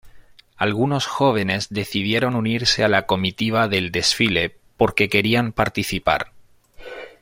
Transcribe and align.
Algunos 0.57 1.05
jóvenes 1.05 1.67
decidieron 1.69 2.35
unirse 2.35 2.83
a 2.83 2.87
la 2.87 3.05
comitiva 3.05 3.67
del 3.67 3.91
desfile 3.91 4.55
porque 4.75 5.09
querían 5.09 5.51
participar. 5.53 6.31